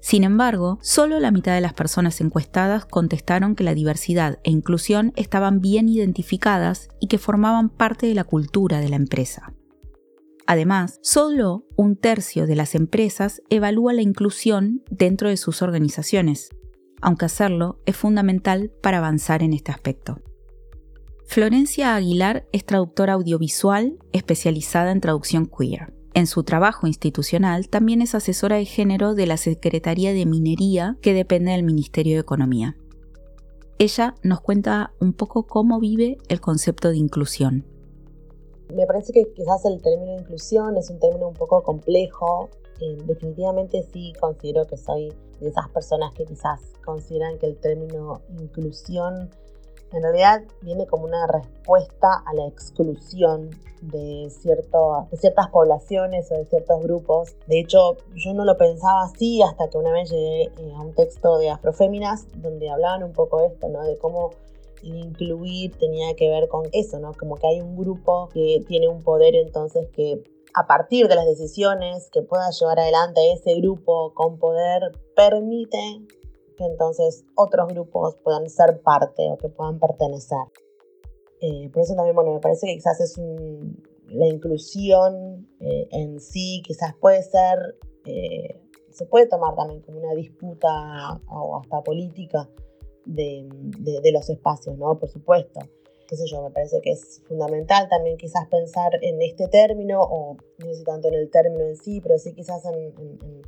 Sin 0.00 0.24
embargo, 0.24 0.78
solo 0.82 1.20
la 1.20 1.30
mitad 1.30 1.54
de 1.54 1.60
las 1.60 1.74
personas 1.74 2.20
encuestadas 2.20 2.86
contestaron 2.86 3.54
que 3.54 3.64
la 3.64 3.72
diversidad 3.72 4.40
e 4.42 4.50
inclusión 4.50 5.12
estaban 5.14 5.60
bien 5.60 5.88
identificadas 5.88 6.88
y 7.00 7.06
que 7.06 7.18
formaban 7.18 7.70
parte 7.70 8.06
de 8.06 8.14
la 8.14 8.24
cultura 8.24 8.80
de 8.80 8.88
la 8.88 8.96
empresa. 8.96 9.52
Además, 10.44 10.98
solo 11.02 11.66
un 11.76 11.96
tercio 11.96 12.46
de 12.46 12.56
las 12.56 12.74
empresas 12.74 13.42
evalúa 13.48 13.92
la 13.92 14.02
inclusión 14.02 14.82
dentro 14.90 15.28
de 15.28 15.36
sus 15.36 15.62
organizaciones, 15.62 16.50
aunque 17.00 17.26
hacerlo 17.26 17.80
es 17.86 17.96
fundamental 17.96 18.72
para 18.82 18.98
avanzar 18.98 19.44
en 19.44 19.52
este 19.52 19.70
aspecto. 19.70 20.20
Florencia 21.26 21.96
Aguilar 21.96 22.46
es 22.52 22.64
traductora 22.64 23.14
audiovisual 23.14 23.98
especializada 24.12 24.92
en 24.92 25.00
traducción 25.00 25.46
queer. 25.46 25.92
En 26.14 26.26
su 26.26 26.44
trabajo 26.44 26.86
institucional 26.86 27.68
también 27.68 28.00
es 28.00 28.14
asesora 28.14 28.56
de 28.56 28.64
género 28.64 29.14
de 29.14 29.26
la 29.26 29.36
Secretaría 29.36 30.14
de 30.14 30.24
Minería 30.24 30.96
que 31.02 31.12
depende 31.12 31.50
del 31.50 31.64
Ministerio 31.64 32.14
de 32.14 32.20
Economía. 32.20 32.76
Ella 33.78 34.14
nos 34.22 34.40
cuenta 34.40 34.94
un 35.00 35.12
poco 35.12 35.46
cómo 35.46 35.78
vive 35.80 36.16
el 36.28 36.40
concepto 36.40 36.88
de 36.90 36.96
inclusión. 36.96 37.66
Me 38.74 38.86
parece 38.86 39.12
que 39.12 39.30
quizás 39.34 39.64
el 39.66 39.82
término 39.82 40.18
inclusión 40.18 40.76
es 40.78 40.88
un 40.88 41.00
término 41.00 41.28
un 41.28 41.34
poco 41.34 41.62
complejo. 41.62 42.48
Eh, 42.80 42.96
definitivamente 43.04 43.84
sí 43.92 44.12
considero 44.18 44.66
que 44.66 44.76
soy 44.76 45.12
de 45.40 45.48
esas 45.48 45.68
personas 45.68 46.14
que 46.14 46.24
quizás 46.24 46.60
consideran 46.84 47.38
que 47.38 47.46
el 47.46 47.56
término 47.56 48.22
inclusión 48.40 49.28
en 49.96 50.02
realidad 50.02 50.42
viene 50.62 50.86
como 50.86 51.04
una 51.04 51.26
respuesta 51.26 52.22
a 52.26 52.34
la 52.34 52.46
exclusión 52.46 53.50
de, 53.82 54.30
ciertas 54.30 55.48
poblaciones 55.50 56.30
o 56.30 56.36
de 56.36 56.46
ciertos 56.46 56.82
grupos. 56.82 57.36
De 57.46 57.60
hecho, 57.60 57.96
yo 58.14 58.34
no 58.34 58.44
lo 58.44 58.56
pensaba 58.56 59.04
así 59.04 59.42
hasta 59.42 59.68
que 59.68 59.78
una 59.78 59.92
vez 59.92 60.10
llegué 60.10 60.42
eh, 60.44 60.72
a 60.74 60.80
un 60.80 60.94
texto 60.94 61.38
de 61.38 61.50
Afroféminas 61.50 62.26
donde 62.36 62.70
hablaban 62.70 63.02
un 63.04 63.12
poco 63.12 63.40
de 63.40 63.48
esto, 63.48 63.68
¿no? 63.68 63.82
De 63.84 63.96
cómo 63.98 64.30
incluir 64.82 65.76
tenía 65.78 66.14
que 66.14 66.28
ver 66.28 66.48
con 66.48 66.64
eso, 66.72 66.98
¿no? 66.98 67.12
Como 67.14 67.36
que 67.36 67.46
hay 67.46 67.60
un 67.60 67.76
grupo 67.76 68.28
que 68.32 68.64
tiene 68.66 68.88
un 68.88 69.02
poder 69.02 69.34
entonces 69.34 69.88
que 69.92 70.22
a 70.54 70.66
partir 70.66 71.08
de 71.08 71.16
las 71.16 71.26
decisiones 71.26 72.08
que 72.10 72.22
pueda 72.22 72.50
llevar 72.50 72.80
adelante 72.80 73.32
ese 73.32 73.54
grupo 73.60 74.14
con 74.14 74.38
poder 74.38 74.92
permite 75.14 76.00
que 76.56 76.64
entonces 76.64 77.24
otros 77.34 77.68
grupos 77.68 78.16
puedan 78.22 78.48
ser 78.48 78.80
parte 78.80 79.30
o 79.30 79.38
que 79.38 79.48
puedan 79.48 79.78
pertenecer. 79.78 80.38
Eh, 81.40 81.68
por 81.70 81.82
eso 81.82 81.94
también, 81.94 82.16
bueno, 82.16 82.32
me 82.32 82.40
parece 82.40 82.66
que 82.66 82.74
quizás 82.74 83.00
es 83.00 83.18
la 84.08 84.26
inclusión 84.26 85.48
eh, 85.60 85.88
en 85.90 86.20
sí, 86.20 86.62
quizás 86.64 86.94
puede 87.00 87.22
ser, 87.22 87.76
eh, 88.04 88.60
se 88.90 89.06
puede 89.06 89.26
tomar 89.26 89.54
también 89.54 89.82
como 89.82 90.00
una 90.00 90.14
disputa 90.14 91.20
o 91.28 91.58
hasta 91.58 91.82
política 91.82 92.48
de, 93.04 93.46
de, 93.50 94.12
los 94.12 94.28
espacios, 94.30 94.76
¿no? 94.78 94.98
Por 94.98 95.08
supuesto. 95.08 95.60
Qué 96.08 96.16
sé 96.16 96.24
yo, 96.26 96.40
me 96.40 96.50
parece 96.50 96.80
que 96.80 96.92
es 96.92 97.20
fundamental 97.26 97.88
también 97.88 98.16
quizás 98.16 98.46
pensar 98.48 98.92
en 99.02 99.20
este 99.22 99.48
término, 99.48 100.00
o 100.02 100.36
no 100.58 100.74
sé 100.74 100.84
tanto 100.84 101.08
en 101.08 101.14
el 101.14 101.30
término 101.30 101.64
en 101.64 101.76
sí, 101.76 102.00
pero 102.00 102.16
sí 102.16 102.32
quizás 102.32 102.64
en 102.64 103.42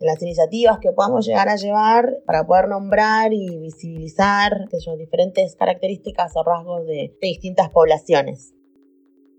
las 0.00 0.20
iniciativas 0.22 0.78
que 0.78 0.92
podamos 0.92 1.26
llegar 1.26 1.48
a 1.48 1.56
llevar 1.56 2.18
para 2.26 2.46
poder 2.46 2.68
nombrar 2.68 3.32
y 3.32 3.58
visibilizar 3.58 4.52
diferentes 4.98 5.56
características 5.56 6.32
o 6.36 6.42
rasgos 6.42 6.86
de, 6.86 7.16
distintas 7.20 7.70
poblaciones. 7.70 8.54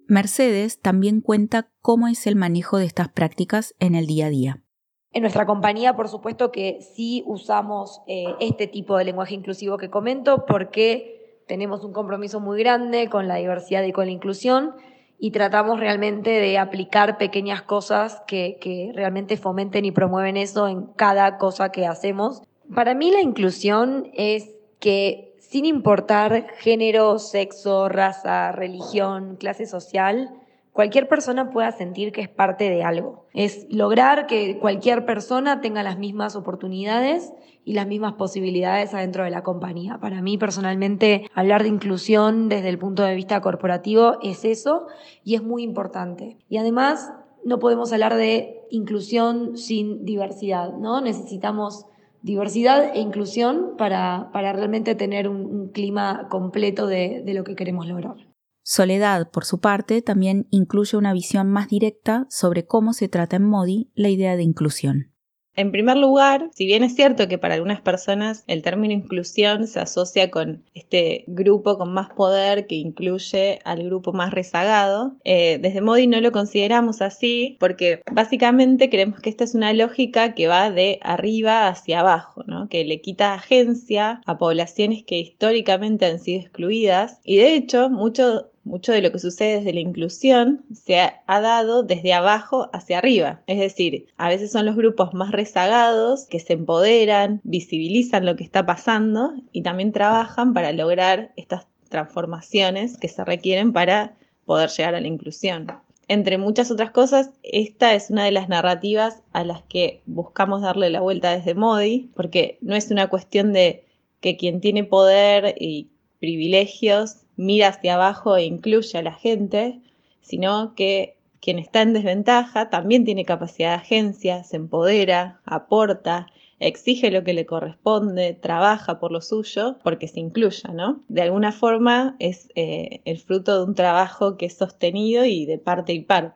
Mercedes 0.08 0.80
también 0.80 1.22
cuenta 1.22 1.70
cómo 1.82 2.08
es 2.08 2.28
el 2.28 2.36
manejo 2.36 2.78
de 2.78 2.86
estas 2.86 3.10
prácticas 3.10 3.76
en 3.80 3.96
el 3.96 4.08
día 4.08 4.28
a 4.28 4.30
día. 4.30 4.64
En 5.12 5.22
nuestra 5.22 5.46
compañía, 5.46 5.96
por 5.96 6.10
supuesto 6.10 6.52
que 6.52 6.80
sí 6.82 7.24
usamos 7.26 8.02
eh, 8.08 8.26
este 8.40 8.68
tipo 8.68 8.98
de 8.98 9.06
lenguaje 9.06 9.36
inclusivo 9.36 9.78
que 9.78 9.90
comento 9.90 10.46
porque 10.46 11.44
tenemos 11.48 11.84
un 11.84 11.94
compromiso 11.94 12.40
muy 12.40 12.60
grande 12.60 13.10
con 13.10 13.28
la 13.28 13.36
diversidad 13.36 13.84
y 13.84 13.92
con 13.92 14.06
la 14.06 14.12
inclusión 14.12 14.74
y 15.20 15.32
tratamos 15.32 15.80
realmente 15.80 16.30
de 16.30 16.58
aplicar 16.58 17.18
pequeñas 17.18 17.62
cosas 17.64 18.22
que, 18.28 18.58
que 18.62 18.92
realmente 18.94 19.38
fomenten 19.38 19.86
y 19.86 19.92
promueven 19.92 20.38
eso 20.38 20.68
en 20.68 20.88
cada 20.96 21.38
cosa 21.38 21.72
que 21.72 21.88
hacemos. 21.88 22.44
Para 22.74 22.94
mí 22.94 23.12
la 23.12 23.22
inclusión 23.22 24.10
es 24.14 24.52
que 24.80 25.36
sin 25.40 25.66
importar 25.66 26.48
género, 26.58 27.20
sexo, 27.20 27.88
raza, 27.90 28.52
religión, 28.52 29.38
clase 29.38 29.66
social, 29.66 30.30
cualquier 30.78 31.08
persona 31.08 31.50
pueda 31.50 31.72
sentir 31.72 32.12
que 32.12 32.22
es 32.22 32.30
parte 32.30 32.70
de 32.70 32.84
algo. 32.84 33.26
Es 33.34 33.66
lograr 33.72 34.28
que 34.28 34.60
cualquier 34.60 35.08
persona 35.08 35.60
tenga 35.60 35.82
las 35.82 35.98
mismas 35.98 36.36
oportunidades 36.36 37.34
y 37.66 37.74
las 37.74 37.88
mismas 37.88 38.14
posibilidades 38.14 38.94
adentro 38.94 39.24
de 39.24 39.32
la 39.32 39.42
compañía. 39.42 39.98
Para 40.00 40.22
mí 40.22 40.38
personalmente 40.38 41.32
hablar 41.34 41.64
de 41.64 41.70
inclusión 41.70 42.48
desde 42.48 42.70
el 42.70 42.78
punto 42.78 43.02
de 43.02 43.16
vista 43.16 43.42
corporativo 43.42 44.20
es 44.22 44.46
eso 44.46 44.86
y 45.24 45.34
es 45.34 45.42
muy 45.42 45.64
importante. 45.64 46.38
Y 46.48 46.58
además 46.58 47.12
no 47.44 47.58
podemos 47.58 47.92
hablar 47.92 48.16
de 48.16 48.62
inclusión 48.70 49.58
sin 49.58 50.06
diversidad, 50.06 50.74
¿no? 50.74 51.02
Necesitamos 51.02 51.88
diversidad 52.22 52.96
e 52.96 53.00
inclusión 53.00 53.78
para, 53.80 54.30
para 54.32 54.54
realmente 54.54 54.94
tener 54.94 55.28
un, 55.28 55.70
clima 55.70 56.28
completo 56.30 56.86
de 56.86 57.34
lo 57.34 57.44
que 57.44 57.56
queremos 57.56 57.88
lograr. 57.88 58.28
Soledad, 58.70 59.32
por 59.32 59.46
su 59.46 59.62
parte, 59.62 60.02
también 60.02 60.46
incluye 60.52 60.98
una 60.98 61.14
visión 61.14 61.50
más 61.50 61.70
directa 61.70 62.28
sobre 62.30 62.66
cómo 62.66 62.92
se 62.92 63.08
trata 63.08 63.38
en 63.38 63.46
Modi 63.46 63.92
la 63.96 64.10
idea 64.10 64.36
de 64.36 64.44
inclusión. 64.44 65.14
En 65.56 65.72
primer 65.72 65.96
lugar, 65.98 66.50
si 66.54 66.66
bien 66.66 66.84
es 66.84 66.94
cierto 66.94 67.30
que 67.30 67.38
para 67.38 67.56
algunas 67.56 67.80
personas 67.82 68.44
el 68.46 68.62
término 68.62 68.94
inclusión 68.94 69.68
se 69.68 69.80
asocia 69.80 70.30
con 70.30 70.66
este 70.76 71.24
grupo 71.28 71.78
con 71.78 71.94
más 71.94 72.10
poder 72.10 72.68
que 72.68 72.76
incluye 72.76 73.60
al 73.64 73.84
grupo 73.86 74.12
más 74.12 74.32
rezagado, 74.32 75.16
eh, 75.24 75.60
desde 75.60 75.82
Modi 75.82 76.06
no 76.06 76.20
lo 76.20 76.34
consideramos 76.34 77.02
así 77.02 77.56
porque 77.60 78.02
básicamente 78.12 78.92
creemos 78.92 79.22
que 79.22 79.32
esta 79.32 79.46
es 79.46 79.56
una 79.56 79.72
lógica 79.72 80.36
que 80.36 80.48
va 80.48 80.70
de 80.70 81.00
arriba 81.02 81.70
hacia 81.70 82.02
abajo, 82.02 82.44
que 82.70 82.84
le 82.84 83.02
quita 83.02 83.34
agencia 83.34 84.22
a 84.26 84.38
poblaciones 84.38 85.06
que 85.06 85.18
históricamente 85.18 86.06
han 86.06 86.20
sido 86.20 86.42
excluidas 86.42 87.20
y 87.24 87.38
de 87.38 87.56
hecho 87.56 87.90
mucho 87.90 88.52
mucho 88.68 88.92
de 88.92 89.02
lo 89.02 89.12
que 89.12 89.20
sucede 89.20 89.58
desde 89.58 89.74
la 89.74 89.80
inclusión 89.80 90.66
se 90.74 91.00
ha, 91.00 91.42
dado 91.42 91.84
desde 91.84 92.14
abajo 92.14 92.70
hacia 92.74 93.00
arriba. 93.00 93.42
Es 93.48 93.60
decir, 93.60 94.08
a 94.18 94.30
veces 94.30 94.52
son 94.52 94.66
los 94.66 94.76
grupos 94.76 95.14
más 95.14 95.32
rezagados 95.32 96.26
que 96.26 96.40
se 96.40 96.54
empoderan, 96.54 97.42
visibilizan 97.44 98.26
lo 98.26 98.36
que 98.36 98.44
está 98.44 98.66
pasando 98.66 99.34
y 99.52 99.64
también 99.64 99.92
trabajan 99.92 100.54
para 100.54 100.72
lograr 100.74 101.32
estas 101.36 101.68
transformaciones 101.90 102.98
que 102.98 103.08
se 103.08 103.24
requieren 103.24 103.74
para 103.74 104.16
poder 104.46 104.70
llegar 104.70 104.96
a 104.96 105.02
la 105.02 105.08
inclusión. 105.08 105.68
Entre 106.10 106.38
muchas 106.38 106.72
otras 106.72 106.92
cosas, 106.92 107.32
esta 107.44 107.94
es 107.94 108.10
una 108.10 108.26
de 108.26 108.32
las 108.32 108.48
narrativas 108.48 109.24
a 109.34 109.44
las 109.44 109.62
que 109.64 110.02
buscamos 110.06 110.62
darle 110.62 110.90
la 110.90 111.02
vuelta 111.02 111.36
desde 111.36 111.54
Modi, 111.54 112.12
porque 112.16 112.58
no 112.62 112.76
es 112.76 112.92
una 112.92 113.08
cuestión 113.10 113.52
de 113.52 113.84
que 114.22 114.38
quien 114.38 114.62
tiene 114.62 114.84
poder 114.84 115.56
y 115.60 115.90
privilegios 116.20 117.24
mira 117.36 117.70
hacia 117.70 117.96
abajo 117.96 118.36
e 118.36 118.44
incluye 118.44 118.98
a 118.98 119.02
la 119.02 119.14
gente, 119.14 119.80
sino 120.22 120.76
que 120.76 121.18
quien 121.40 121.60
está 121.60 121.82
en 121.82 121.94
desventaja 121.94 122.70
también 122.70 123.06
tiene 123.06 123.26
capacidad 123.26 123.70
de 123.70 123.76
agencia, 123.76 124.44
se 124.44 124.58
empodera, 124.58 125.40
aporta, 125.46 126.28
exige 126.60 127.12
lo 127.12 127.24
que 127.24 127.34
le 127.34 127.46
corresponde, 127.46 128.34
trabaja 128.34 129.00
por 129.00 129.12
lo 129.12 129.22
suyo, 129.22 129.78
porque 129.84 130.08
se 130.08 130.20
incluya, 130.20 130.72
¿no? 130.74 131.04
De 131.08 131.22
alguna 131.22 131.52
forma 131.52 132.16
es 132.20 132.50
eh, 132.56 133.02
el 133.06 133.20
fruto 133.20 133.58
de 133.58 133.66
un 133.66 133.76
trabajo 133.76 134.38
que 134.38 134.48
es 134.48 134.58
sostenido 134.58 135.26
y 135.26 135.46
de 135.46 135.60
parte 135.60 135.94
y 135.94 136.02
parte. 136.02 136.36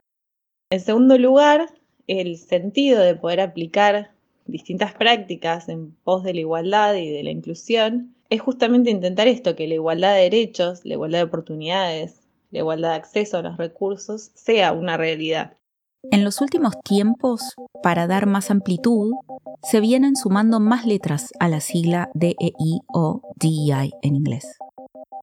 En 0.70 0.80
segundo 0.80 1.18
lugar, 1.18 1.68
el 2.08 2.38
sentido 2.38 3.02
de 3.02 3.16
poder 3.16 3.42
aplicar 3.42 4.12
distintas 4.46 4.94
prácticas 4.94 5.70
en 5.70 5.92
pos 6.04 6.24
de 6.24 6.34
la 6.34 6.42
igualdad 6.42 6.96
y 6.96 7.10
de 7.10 7.24
la 7.24 7.32
inclusión 7.32 8.16
es 8.32 8.42
justamente 8.42 8.90
intentar 8.90 9.28
esto, 9.28 9.56
que 9.58 9.68
la 9.68 9.74
igualdad 9.74 10.16
de 10.16 10.22
derechos, 10.22 10.86
la 10.86 10.94
igualdad 10.94 11.20
de 11.20 11.26
oportunidades, 11.26 12.22
la 12.50 12.60
igualdad 12.60 12.92
de 12.92 12.96
acceso 12.96 13.38
a 13.38 13.42
los 13.42 13.58
recursos 13.58 14.32
sea 14.36 14.72
una 14.72 14.96
realidad. 14.96 15.58
En 16.12 16.24
los 16.24 16.40
últimos 16.40 16.80
tiempos, 16.82 17.56
para 17.84 18.08
dar 18.08 18.28
más 18.28 18.50
amplitud, 18.50 19.14
se 19.62 19.82
vienen 19.82 20.16
sumando 20.16 20.62
más 20.62 20.86
letras 20.86 21.32
a 21.40 21.50
la 21.50 21.60
sigla 21.60 22.10
DEI 22.14 22.80
o 22.88 23.22
DEI 23.36 23.92
en 24.02 24.16
inglés, 24.16 24.58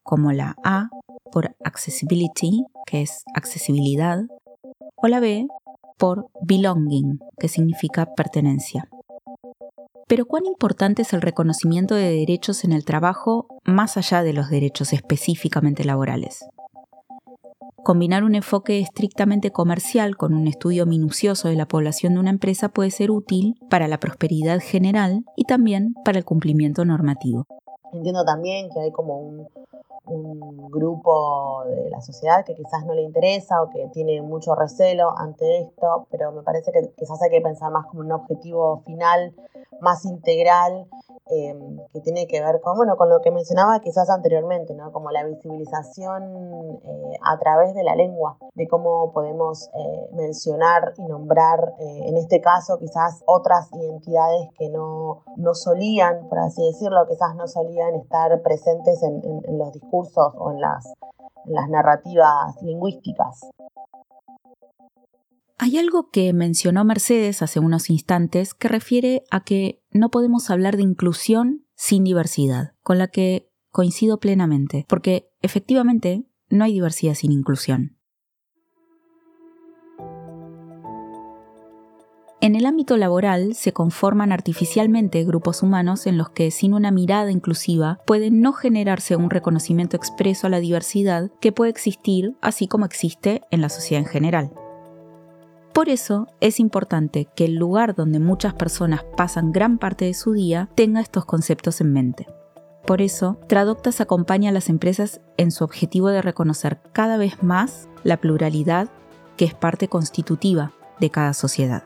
como 0.02 0.30
la 0.32 0.54
A 0.62 0.90
por 1.32 1.56
accessibility, 1.64 2.66
que 2.86 3.00
es 3.00 3.24
accesibilidad, 3.34 4.20
o 4.96 5.08
la 5.08 5.20
B 5.20 5.48
por 5.96 6.28
belonging, 6.42 7.20
que 7.38 7.48
significa 7.48 8.14
pertenencia. 8.14 8.88
Pero 10.08 10.24
cuán 10.24 10.46
importante 10.46 11.02
es 11.02 11.12
el 11.12 11.20
reconocimiento 11.20 11.94
de 11.94 12.10
derechos 12.10 12.64
en 12.64 12.72
el 12.72 12.86
trabajo 12.86 13.46
más 13.64 13.98
allá 13.98 14.22
de 14.22 14.32
los 14.32 14.48
derechos 14.48 14.94
específicamente 14.94 15.84
laborales. 15.84 16.48
Combinar 17.84 18.24
un 18.24 18.34
enfoque 18.34 18.80
estrictamente 18.80 19.50
comercial 19.50 20.16
con 20.16 20.32
un 20.32 20.46
estudio 20.46 20.86
minucioso 20.86 21.48
de 21.48 21.56
la 21.56 21.66
población 21.66 22.14
de 22.14 22.20
una 22.20 22.30
empresa 22.30 22.70
puede 22.70 22.90
ser 22.90 23.10
útil 23.10 23.54
para 23.68 23.86
la 23.86 24.00
prosperidad 24.00 24.60
general 24.60 25.24
y 25.36 25.44
también 25.44 25.94
para 26.04 26.18
el 26.18 26.24
cumplimiento 26.24 26.86
normativo. 26.86 27.44
Entiendo 27.92 28.24
también 28.24 28.70
que 28.70 28.80
hay 28.80 28.90
como 28.90 29.18
un, 29.18 29.46
un 30.06 30.70
grupo 30.70 31.64
de 31.66 31.90
la 31.90 32.00
sociedad 32.00 32.44
que 32.44 32.54
quizás 32.54 32.84
no 32.86 32.94
le 32.94 33.02
interesa 33.02 33.62
o 33.62 33.70
que 33.70 33.88
tiene 33.92 34.22
mucho 34.22 34.54
recelo 34.54 35.16
ante 35.18 35.60
esto, 35.60 36.06
pero 36.10 36.32
me 36.32 36.42
parece 36.42 36.72
que 36.72 36.90
quizás 36.96 37.20
hay 37.22 37.30
que 37.30 37.40
pensar 37.40 37.70
más 37.70 37.86
como 37.86 38.00
un 38.00 38.12
objetivo 38.12 38.82
final, 38.84 39.34
más 39.80 40.04
integral, 40.04 40.88
em, 41.30 41.78
que 41.92 42.00
tiene 42.00 42.26
que 42.26 42.40
ver 42.40 42.60
con, 42.60 42.76
bueno, 42.76 42.96
con 42.96 43.08
lo 43.08 43.20
que 43.20 43.30
mencionaba 43.30 43.80
quizás 43.80 44.08
anteriormente, 44.10 44.74
¿no? 44.74 44.92
como 44.92 45.10
la 45.10 45.24
visibilización 45.24 46.80
eh, 46.82 47.18
a 47.22 47.38
través 47.38 47.74
de 47.74 47.84
la 47.84 47.94
lengua, 47.94 48.38
de 48.54 48.66
cómo 48.66 49.12
podemos 49.12 49.68
eh, 49.74 50.08
mencionar 50.12 50.94
y 50.96 51.06
nombrar, 51.06 51.74
eh, 51.78 52.08
en 52.08 52.16
este 52.16 52.40
caso 52.40 52.78
quizás 52.78 53.22
otras 53.26 53.70
identidades 53.72 54.48
que 54.58 54.70
no, 54.70 55.22
no 55.36 55.54
solían, 55.54 56.28
por 56.28 56.38
así 56.38 56.64
decirlo, 56.64 57.06
quizás 57.08 57.34
no 57.36 57.46
solían 57.46 57.94
estar 57.94 58.40
presentes 58.42 59.02
en, 59.02 59.22
en 59.24 59.58
los 59.58 59.72
discursos 59.72 60.32
o 60.36 60.50
en 60.50 60.60
las, 60.60 60.92
las 61.44 61.68
narrativas 61.68 62.60
lingüísticas. 62.62 63.50
Hay 65.60 65.76
algo 65.76 66.10
que 66.10 66.32
mencionó 66.32 66.84
Mercedes 66.84 67.42
hace 67.42 67.58
unos 67.58 67.90
instantes 67.90 68.54
que 68.54 68.68
refiere 68.68 69.24
a 69.32 69.42
que 69.42 69.82
no 69.90 70.08
podemos 70.08 70.50
hablar 70.50 70.76
de 70.76 70.84
inclusión 70.84 71.66
sin 71.74 72.04
diversidad, 72.04 72.74
con 72.82 72.98
la 72.98 73.08
que 73.08 73.50
coincido 73.70 74.20
plenamente, 74.20 74.86
porque 74.88 75.28
efectivamente 75.42 76.24
no 76.48 76.64
hay 76.64 76.74
diversidad 76.74 77.14
sin 77.14 77.32
inclusión. 77.32 77.98
En 82.40 82.54
el 82.54 82.64
ámbito 82.64 82.96
laboral 82.96 83.56
se 83.56 83.72
conforman 83.72 84.30
artificialmente 84.30 85.24
grupos 85.24 85.64
humanos 85.64 86.06
en 86.06 86.18
los 86.18 86.30
que 86.30 86.52
sin 86.52 86.72
una 86.72 86.92
mirada 86.92 87.32
inclusiva 87.32 87.98
puede 88.06 88.30
no 88.30 88.52
generarse 88.52 89.16
un 89.16 89.28
reconocimiento 89.28 89.96
expreso 89.96 90.46
a 90.46 90.50
la 90.50 90.60
diversidad 90.60 91.32
que 91.40 91.50
puede 91.50 91.72
existir 91.72 92.36
así 92.40 92.68
como 92.68 92.86
existe 92.86 93.42
en 93.50 93.60
la 93.60 93.68
sociedad 93.68 94.04
en 94.04 94.08
general. 94.08 94.52
Por 95.72 95.88
eso 95.88 96.26
es 96.40 96.60
importante 96.60 97.28
que 97.36 97.44
el 97.44 97.54
lugar 97.54 97.94
donde 97.94 98.18
muchas 98.18 98.54
personas 98.54 99.04
pasan 99.16 99.52
gran 99.52 99.78
parte 99.78 100.04
de 100.06 100.14
su 100.14 100.32
día 100.32 100.68
tenga 100.74 101.00
estos 101.00 101.24
conceptos 101.24 101.80
en 101.80 101.92
mente. 101.92 102.26
Por 102.86 103.02
eso, 103.02 103.38
Traductas 103.48 104.00
acompaña 104.00 104.50
a 104.50 104.52
las 104.52 104.68
empresas 104.68 105.20
en 105.36 105.50
su 105.50 105.62
objetivo 105.62 106.08
de 106.08 106.22
reconocer 106.22 106.80
cada 106.92 107.16
vez 107.16 107.42
más 107.42 107.88
la 108.02 108.16
pluralidad 108.16 108.88
que 109.36 109.44
es 109.44 109.54
parte 109.54 109.88
constitutiva 109.88 110.72
de 110.98 111.10
cada 111.10 111.34
sociedad. 111.34 111.84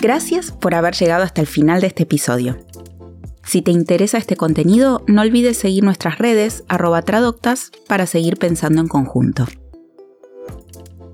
Gracias 0.00 0.50
por 0.50 0.74
haber 0.74 0.94
llegado 0.94 1.22
hasta 1.22 1.40
el 1.40 1.46
final 1.46 1.80
de 1.80 1.86
este 1.86 2.02
episodio. 2.02 2.56
Si 3.52 3.60
te 3.60 3.70
interesa 3.70 4.16
este 4.16 4.34
contenido, 4.34 5.04
no 5.06 5.20
olvides 5.20 5.58
seguir 5.58 5.84
nuestras 5.84 6.16
redes 6.16 6.64
arroba 6.68 7.04
para 7.86 8.06
seguir 8.06 8.38
pensando 8.38 8.80
en 8.80 8.88
conjunto. 8.88 9.44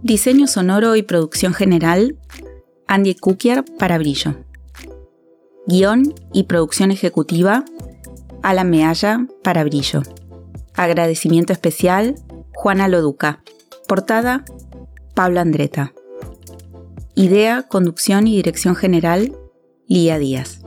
Diseño 0.03 0.47
sonoro 0.47 0.95
y 0.95 1.03
producción 1.03 1.53
general, 1.53 2.17
Andy 2.87 3.17
Kukier 3.17 3.65
para 3.77 3.99
Brillo. 3.99 4.37
Guión 5.67 6.15
y 6.33 6.45
producción 6.45 6.93
ejecutiva, 6.93 7.65
Alan 8.45 8.71
Mealla 8.71 9.27
para 9.43 9.65
Brillo. 9.65 10.03
Agradecimiento 10.75 11.53
especial, 11.53 12.15
Juana 12.55 12.87
Loduca. 12.87 13.43
Portada, 13.89 14.45
Pablo 15.17 15.41
Andreta. 15.41 15.93
Idea, 17.17 17.65
conducción 17.65 18.29
y 18.29 18.37
dirección 18.37 18.77
general, 18.77 19.37
Lía 19.89 20.21
Díaz. 20.21 20.58